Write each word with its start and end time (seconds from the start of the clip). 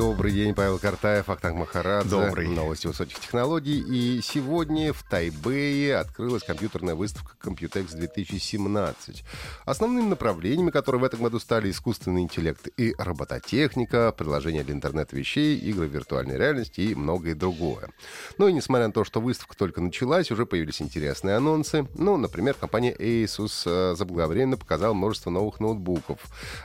Добрый 0.00 0.32
день, 0.32 0.54
Павел 0.54 0.78
Картаев, 0.78 1.28
Ахтанг 1.28 1.56
Махарадзе. 1.58 2.08
Добрый. 2.08 2.48
Новости 2.48 2.86
высоких 2.86 3.20
технологий. 3.20 3.80
И 3.80 4.22
сегодня 4.22 4.94
в 4.94 5.02
Тайбэе 5.02 5.94
открылась 5.96 6.42
компьютерная 6.42 6.94
выставка 6.94 7.34
Computex 7.38 7.94
2017. 7.94 9.22
Основными 9.66 10.08
направлениями, 10.08 10.70
которые 10.70 11.02
в 11.02 11.04
этом 11.04 11.22
году 11.22 11.38
стали 11.38 11.70
искусственный 11.70 12.22
интеллект 12.22 12.66
и 12.78 12.94
робототехника, 12.96 14.14
приложения 14.16 14.64
для 14.64 14.72
интернета 14.72 15.14
вещей, 15.14 15.58
игры 15.58 15.86
виртуальной 15.86 16.38
реальности 16.38 16.80
и 16.80 16.94
многое 16.94 17.34
другое. 17.34 17.90
Ну 18.38 18.48
и 18.48 18.54
несмотря 18.54 18.86
на 18.86 18.94
то, 18.94 19.04
что 19.04 19.20
выставка 19.20 19.54
только 19.54 19.82
началась, 19.82 20.30
уже 20.30 20.46
появились 20.46 20.80
интересные 20.80 21.36
анонсы. 21.36 21.86
Ну, 21.94 22.16
например, 22.16 22.54
компания 22.54 22.94
Asus 22.94 23.64
э, 23.66 23.94
заблаговременно 23.96 24.56
показала 24.56 24.94
множество 24.94 25.28
новых 25.28 25.60
ноутбуков. 25.60 26.20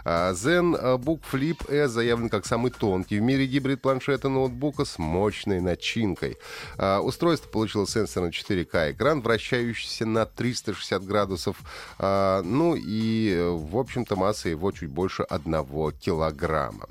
А 0.06 0.32
ZenBook 0.32 1.20
Flip 1.30 1.70
S 1.70 1.92
заявлен 1.92 2.30
как 2.30 2.46
самый 2.46 2.72
тонкий 2.72 3.20
в 3.20 3.25
мире 3.26 3.46
гибрид 3.48 3.82
планшета 3.82 4.30
ноутбука 4.30 4.86
с 4.86 4.98
мощной 4.98 5.60
начинкой. 5.60 6.38
А, 6.78 7.02
Устройство 7.02 7.50
получило 7.50 7.88
сенсорный 7.88 8.32
4К 8.32 8.92
экран, 8.92 9.22
вращающийся 9.22 10.06
на 10.06 10.26
360 10.26 11.04
градусов. 11.04 11.58
А, 12.00 12.42
Ну 12.44 12.76
и, 12.76 13.32
э, 13.32 13.50
в 13.50 13.78
общем-то, 13.78 14.16
масса 14.16 14.50
его 14.50 14.72
чуть 14.72 14.90
больше 14.90 15.24
1 15.24 15.92
килограмма. 15.92 16.88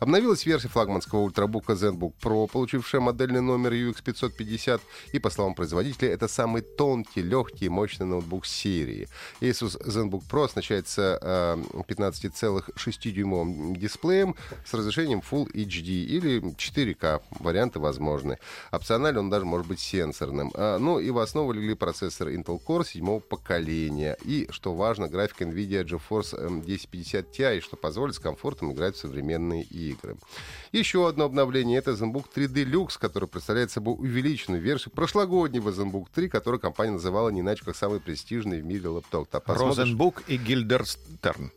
Обновилась 0.00 0.46
версия 0.46 0.68
флагманского 0.68 1.20
ультрабука 1.20 1.72
ZenBook 1.72 2.12
Pro, 2.20 2.48
получившая 2.50 3.00
модельный 3.00 3.40
номер 3.40 3.72
UX550. 3.72 4.80
И, 5.12 5.18
по 5.18 5.30
словам 5.30 5.54
производителя, 5.54 6.10
это 6.10 6.28
самый 6.28 6.62
тонкий, 6.62 7.22
легкий 7.22 7.66
и 7.66 7.68
мощный 7.68 8.06
ноутбук 8.06 8.46
серии. 8.46 9.08
Asus 9.40 9.80
ZenBook 9.84 10.22
Pro 10.30 10.44
оснащается 10.44 11.18
э, 11.20 11.56
15,6-дюймовым 11.88 13.76
дисплеем 13.76 14.34
с 14.64 14.74
разрешением 14.74 15.22
Full 15.28 15.52
HD 15.52 16.04
или 16.04 16.40
4К. 16.54 17.22
Варианты 17.40 17.78
возможны. 17.78 18.38
Опционально 18.70 19.20
он 19.20 19.30
даже 19.30 19.44
может 19.44 19.66
быть 19.66 19.80
сенсорным. 19.80 20.50
А, 20.54 20.78
ну 20.78 20.98
и 20.98 21.10
в 21.10 21.18
основу 21.18 21.52
легли 21.52 21.74
процессор 21.74 22.28
Intel 22.28 22.60
Core 22.64 22.86
седьмого 22.86 23.20
поколения. 23.20 24.16
И, 24.24 24.48
что 24.50 24.74
важно, 24.74 25.08
графика 25.08 25.44
NVIDIA 25.44 25.84
GeForce 25.84 26.36
эм, 26.36 26.60
1050 26.60 27.38
Ti, 27.38 27.60
что 27.60 27.76
позволит 27.76 28.14
с 28.14 28.18
комфортом 28.18 28.72
играть 28.72 28.96
в 28.96 28.98
современные 28.98 29.62
игры. 29.70 30.16
Еще 30.72 31.08
одно 31.08 31.24
обновление— 31.24 31.78
это 31.80 31.92
ZenBook 31.92 32.26
3D 32.34 32.64
Lux, 32.64 32.98
который 32.98 33.28
представляет 33.28 33.70
собой 33.70 33.94
увеличенную 33.94 34.60
версию 34.60 34.92
прошлогоднего 34.94 35.70
ZenBook 35.70 36.06
3, 36.14 36.28
который 36.28 36.60
компания 36.60 36.92
называла 36.92 37.28
не 37.30 37.40
иначе, 37.40 37.64
как 37.64 37.76
самый 37.76 38.00
престижный 38.00 38.60
в 38.60 38.64
мире 38.64 38.88
лаптоп. 38.88 39.28
Розенбук 39.46 40.22
и 40.26 40.36
Гильдерстерн. 40.36 41.50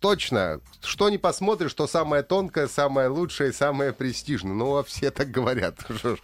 Точно. 0.00 0.60
Что 0.80 1.10
не 1.10 1.18
посмотришь, 1.18 1.74
то 1.74 1.88
самое 1.88 2.22
тонкое, 2.22 2.68
самое 2.68 3.08
лучшее, 3.08 3.52
самое 3.52 3.92
престижное. 3.92 4.54
Ну, 4.54 4.76
а 4.76 4.84
все 4.84 5.10
так 5.10 5.30
говорят. 5.30 5.80
Что. 5.96 6.18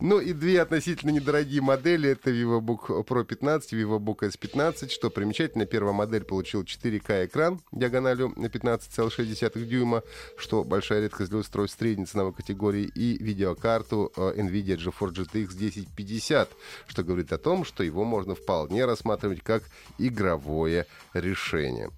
Ну 0.00 0.20
и 0.20 0.32
две 0.32 0.62
относительно 0.62 1.10
недорогие 1.10 1.60
модели. 1.60 2.10
Это 2.10 2.30
VivoBook 2.30 3.04
Pro 3.04 3.24
15 3.24 3.72
и 3.72 3.82
VivoBook 3.82 4.20
S15. 4.20 4.90
Что 4.90 5.10
примечательно, 5.10 5.66
первая 5.66 5.92
модель 5.92 6.22
получила 6.22 6.62
4К 6.62 7.26
экран 7.26 7.60
диагональю 7.72 8.32
на 8.36 8.46
15,6 8.46 9.64
дюйма, 9.64 10.02
что 10.36 10.62
большая 10.62 11.02
редкость 11.02 11.30
для 11.30 11.40
устройств 11.40 11.78
средней 11.78 12.06
ценовой 12.06 12.32
категории, 12.32 12.84
и 12.84 13.22
видеокарту 13.22 14.12
э, 14.16 14.34
NVIDIA 14.36 14.76
GeForce 14.76 15.14
GTX 15.14 15.54
1050, 15.54 16.50
что 16.86 17.02
говорит 17.02 17.32
о 17.32 17.38
том, 17.38 17.64
что 17.64 17.82
его 17.82 18.04
можно 18.04 18.36
вполне 18.36 18.84
рассматривать 18.84 19.42
как 19.42 19.64
игровое 19.98 20.86
решение. 21.12 21.90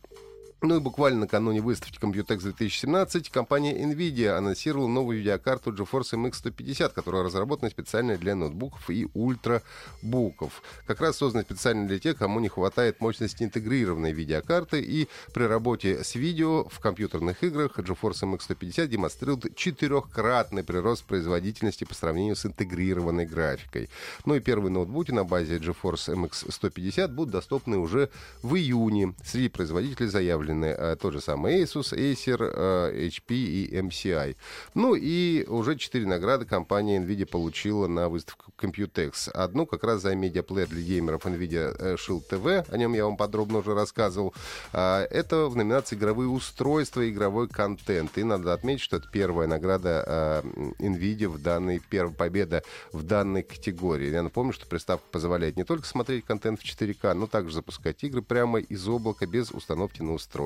Ну 0.60 0.76
и 0.76 0.80
буквально 0.80 1.20
накануне 1.20 1.60
выставки 1.60 2.00
Computex 2.00 2.40
2017 2.40 3.30
компания 3.30 3.80
NVIDIA 3.80 4.30
анонсировала 4.30 4.88
новую 4.88 5.18
видеокарту 5.18 5.72
GeForce 5.72 6.14
MX 6.14 6.34
150, 6.34 6.92
которая 6.94 7.22
разработана 7.22 7.70
специально 7.70 8.16
для 8.16 8.34
ноутбуков 8.34 8.90
и 8.90 9.06
ультрабуков. 9.14 10.64
Как 10.84 11.00
раз 11.00 11.18
создана 11.18 11.44
специально 11.44 11.86
для 11.86 12.00
тех, 12.00 12.16
кому 12.16 12.40
не 12.40 12.48
хватает 12.48 13.00
мощности 13.00 13.44
интегрированной 13.44 14.10
видеокарты, 14.10 14.80
и 14.80 15.06
при 15.32 15.44
работе 15.44 16.02
с 16.02 16.16
видео 16.16 16.68
в 16.68 16.80
компьютерных 16.80 17.44
играх 17.44 17.78
GeForce 17.78 18.24
MX 18.24 18.42
150 18.42 18.90
демонстрирует 18.90 19.54
четырехкратный 19.54 20.64
прирост 20.64 21.04
производительности 21.04 21.84
по 21.84 21.94
сравнению 21.94 22.34
с 22.34 22.44
интегрированной 22.44 23.26
графикой. 23.26 23.88
Ну 24.24 24.34
и 24.34 24.40
первые 24.40 24.72
ноутбуки 24.72 25.12
на 25.12 25.22
базе 25.22 25.58
GeForce 25.58 26.16
MX 26.16 26.50
150 26.50 27.14
будут 27.14 27.30
доступны 27.30 27.78
уже 27.78 28.10
в 28.42 28.56
июне. 28.56 29.14
Среди 29.24 29.48
производителей 29.50 30.08
заявлены 30.48 30.66
э, 30.66 30.96
тот 30.96 31.12
же 31.12 31.20
самый 31.20 31.62
Asus, 31.62 31.92
Acer, 31.92 32.38
э, 32.40 33.08
HP 33.08 33.34
и 33.34 33.76
MCI. 33.80 34.36
Ну 34.74 34.94
и 34.94 35.44
уже 35.46 35.76
четыре 35.76 36.06
награды 36.06 36.44
компания 36.44 36.98
NVIDIA 36.98 37.26
получила 37.26 37.86
на 37.86 38.08
выставку 38.08 38.52
Computex. 38.58 39.30
Одну 39.30 39.66
как 39.66 39.84
раз 39.84 40.02
за 40.02 40.14
медиаплеер 40.14 40.68
для 40.68 40.82
геймеров 40.82 41.26
NVIDIA 41.26 41.76
э, 41.78 41.94
Shield 41.96 42.22
TV, 42.30 42.64
о 42.68 42.76
нем 42.76 42.94
я 42.94 43.04
вам 43.04 43.16
подробно 43.16 43.58
уже 43.58 43.74
рассказывал. 43.74 44.34
А, 44.72 45.04
Это 45.10 45.46
в 45.46 45.56
номинации 45.56 45.96
игровые 45.96 46.28
устройства 46.28 47.02
и 47.02 47.10
игровой 47.10 47.48
контент. 47.48 48.16
И 48.18 48.24
надо 48.24 48.52
отметить, 48.52 48.82
что 48.82 48.96
это 48.96 49.08
первая 49.10 49.46
награда 49.46 50.42
NVIDIA 50.78 51.28
в 51.28 51.42
данной, 51.42 51.80
первая 51.90 52.14
победа 52.14 52.62
в 52.92 53.02
данной 53.02 53.42
категории. 53.42 54.10
Я 54.10 54.22
напомню, 54.22 54.52
что 54.52 54.66
приставка 54.66 55.04
позволяет 55.10 55.56
не 55.56 55.64
только 55.64 55.86
смотреть 55.86 56.24
контент 56.24 56.60
в 56.60 56.64
4К, 56.64 57.14
но 57.14 57.26
также 57.26 57.54
запускать 57.54 58.02
игры 58.04 58.22
прямо 58.22 58.58
из 58.58 58.88
облака 58.88 59.26
без 59.26 59.50
установки 59.50 60.02
на 60.02 60.12
устройство 60.14 60.37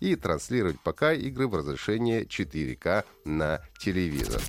и 0.00 0.16
транслировать 0.16 0.80
пока 0.80 1.12
игры 1.12 1.48
в 1.48 1.54
разрешении 1.54 2.26
4К 2.26 3.04
на 3.24 3.60
телевизор. 3.78 4.40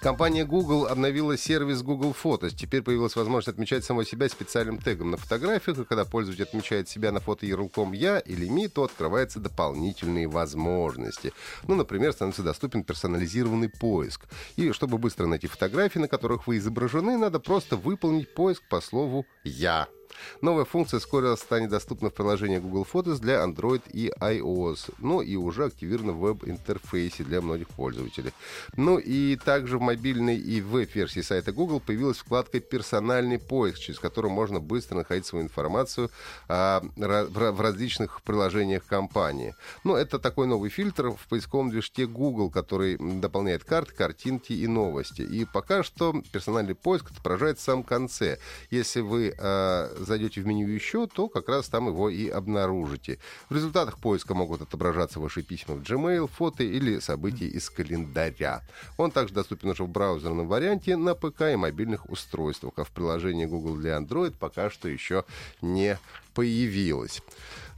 Компания 0.00 0.44
Google 0.44 0.86
обновила 0.86 1.36
сервис 1.36 1.82
Google 1.82 2.14
Photos. 2.14 2.50
Теперь 2.50 2.82
появилась 2.82 3.16
возможность 3.16 3.48
отмечать 3.48 3.84
самого 3.84 4.04
себя 4.04 4.28
специальным 4.28 4.78
тегом 4.78 5.10
на 5.10 5.16
фотографиях, 5.16 5.78
и 5.78 5.84
когда 5.84 6.04
пользователь 6.04 6.44
отмечает 6.44 6.88
себя 6.88 7.10
на 7.10 7.18
фото 7.18 7.46
ярлыком 7.46 7.92
«Я» 7.92 8.20
или 8.20 8.46
«Ми», 8.46 8.68
то 8.68 8.84
открываются 8.84 9.40
дополнительные 9.40 10.28
возможности. 10.28 11.32
Ну, 11.66 11.74
например, 11.74 12.12
становится 12.12 12.44
доступен 12.44 12.84
персонализированный 12.84 13.70
поиск. 13.70 14.26
И 14.54 14.70
чтобы 14.70 14.98
быстро 14.98 15.26
найти 15.26 15.48
фотографии, 15.48 15.98
на 15.98 16.06
которых 16.06 16.46
вы 16.46 16.58
изображены, 16.58 17.18
надо 17.18 17.40
просто 17.40 17.76
выполнить 17.76 18.32
поиск 18.32 18.62
по 18.68 18.80
слову 18.80 19.26
«Я». 19.42 19.88
Новая 20.40 20.64
функция 20.64 21.00
скоро 21.00 21.36
станет 21.36 21.70
доступна 21.70 22.10
в 22.10 22.14
приложении 22.14 22.58
Google 22.58 22.86
Photos 22.90 23.18
для 23.18 23.44
Android 23.44 23.82
и 23.92 24.10
iOS. 24.20 24.92
Ну 24.98 25.20
и 25.20 25.36
уже 25.36 25.66
активирована 25.66 26.12
в 26.12 26.20
веб-интерфейсе 26.20 27.24
для 27.24 27.40
многих 27.40 27.68
пользователей. 27.68 28.32
Ну 28.76 28.98
и 28.98 29.36
также 29.36 29.78
в 29.78 29.80
мобильной 29.80 30.36
и 30.36 30.60
веб-версии 30.60 31.20
сайта 31.20 31.52
Google 31.52 31.80
появилась 31.80 32.18
вкладка 32.18 32.60
«Персональный 32.60 33.38
поиск», 33.38 33.78
через 33.78 33.98
которую 33.98 34.32
можно 34.32 34.60
быстро 34.60 34.96
находить 34.96 35.26
свою 35.26 35.44
информацию 35.44 36.10
а, 36.48 36.82
в 36.96 37.60
различных 37.60 38.22
приложениях 38.22 38.84
компании. 38.84 39.54
Ну, 39.84 39.94
это 39.94 40.18
такой 40.18 40.46
новый 40.46 40.70
фильтр 40.70 41.10
в 41.10 41.28
поисковом 41.28 41.70
движке 41.70 42.06
Google, 42.06 42.50
который 42.50 42.96
дополняет 42.98 43.64
карты, 43.64 43.94
картинки 43.94 44.52
и 44.52 44.66
новости. 44.66 45.22
И 45.22 45.44
пока 45.44 45.82
что 45.82 46.14
персональный 46.32 46.74
поиск 46.74 47.10
отображается 47.10 47.62
в 47.62 47.64
самом 47.64 47.84
конце. 47.84 48.38
Если 48.70 49.00
вы 49.00 49.34
а, 49.38 49.97
зайдете 50.04 50.40
в 50.40 50.46
меню 50.46 50.68
«Еще», 50.68 51.06
то 51.06 51.28
как 51.28 51.48
раз 51.48 51.68
там 51.68 51.88
его 51.88 52.08
и 52.08 52.28
обнаружите. 52.28 53.18
В 53.48 53.54
результатах 53.54 53.98
поиска 53.98 54.34
могут 54.34 54.62
отображаться 54.62 55.20
ваши 55.20 55.42
письма 55.42 55.74
в 55.74 55.82
Gmail, 55.82 56.28
фото 56.28 56.62
или 56.62 56.98
события 56.98 57.46
из 57.46 57.70
календаря. 57.70 58.62
Он 58.96 59.10
также 59.10 59.34
доступен 59.34 59.70
уже 59.70 59.84
в 59.84 59.88
браузерном 59.88 60.48
варианте 60.48 60.96
на 60.96 61.14
ПК 61.14 61.42
и 61.52 61.56
мобильных 61.56 62.08
устройствах, 62.10 62.74
а 62.76 62.84
в 62.84 62.90
приложении 62.90 63.46
Google 63.46 63.76
для 63.76 63.98
Android 63.98 64.34
пока 64.38 64.70
что 64.70 64.88
еще 64.88 65.24
не 65.60 65.98
появилось. 66.34 67.22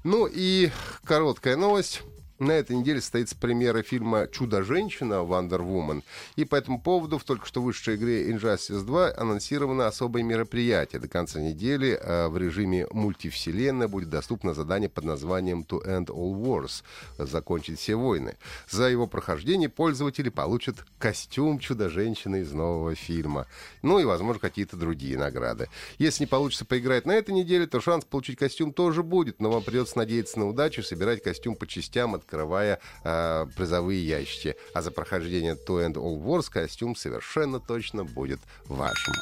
Ну 0.04 0.26
и 0.30 0.70
короткая 1.04 1.56
новость. 1.56 2.02
На 2.40 2.52
этой 2.52 2.74
неделе 2.74 3.02
состоится 3.02 3.36
премьера 3.36 3.82
фильма 3.82 4.26
«Чудо-женщина» 4.26 5.16
Wonder 5.16 5.60
Woman. 5.60 6.02
И 6.36 6.46
по 6.46 6.56
этому 6.56 6.80
поводу 6.80 7.18
в 7.18 7.24
только 7.24 7.46
что 7.46 7.60
вышедшей 7.60 7.96
игре 7.96 8.30
Injustice 8.30 8.82
2 8.82 9.12
анонсировано 9.14 9.86
особое 9.86 10.22
мероприятие. 10.22 11.02
До 11.02 11.08
конца 11.08 11.38
недели 11.38 12.00
э, 12.00 12.28
в 12.28 12.38
режиме 12.38 12.86
мультивселенная 12.92 13.88
будет 13.88 14.08
доступно 14.08 14.54
задание 14.54 14.88
под 14.88 15.04
названием 15.04 15.66
«To 15.68 15.84
End 15.86 16.06
All 16.06 16.32
Wars»— 16.32 16.82
«Закончить 17.18 17.78
все 17.78 17.94
войны». 17.94 18.38
За 18.70 18.84
его 18.84 19.06
прохождение 19.06 19.68
пользователи 19.68 20.30
получат 20.30 20.76
костюм 20.98 21.58
Чудо-женщины 21.58 22.40
из 22.40 22.52
нового 22.52 22.94
фильма. 22.94 23.48
Ну 23.82 23.98
и, 23.98 24.04
возможно, 24.04 24.40
какие-то 24.40 24.78
другие 24.78 25.18
награды. 25.18 25.68
Если 25.98 26.22
не 26.22 26.26
получится 26.26 26.64
поиграть 26.64 27.04
на 27.04 27.12
этой 27.12 27.34
неделе, 27.34 27.66
то 27.66 27.82
шанс 27.82 28.06
получить 28.06 28.38
костюм 28.38 28.72
тоже 28.72 29.02
будет, 29.02 29.42
но 29.42 29.50
вам 29.50 29.62
придется 29.62 29.98
надеяться 29.98 30.38
на 30.38 30.48
удачу, 30.48 30.82
собирать 30.82 31.22
костюм 31.22 31.54
по 31.54 31.66
частям 31.66 32.14
от 32.14 32.29
открывая 32.30 32.78
э, 33.04 33.46
призовые 33.56 34.06
ящики. 34.06 34.54
А 34.72 34.82
за 34.82 34.90
прохождение 34.90 35.56
To 35.66 35.84
End 35.84 35.94
All 35.94 36.22
Wars 36.22 36.50
костюм 36.50 36.94
совершенно 36.94 37.58
точно 37.58 38.04
будет 38.04 38.40
вашим. 38.66 39.14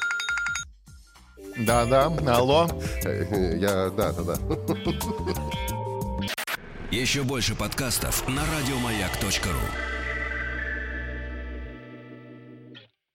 Да-да, 1.57 2.05
алло. 2.27 2.69
Я, 3.03 3.89
да-да-да. 3.89 4.35
Еще 6.91 7.23
больше 7.23 7.55
подкастов 7.55 8.27
на 8.27 8.41
радиомаяк.ру 8.45 9.98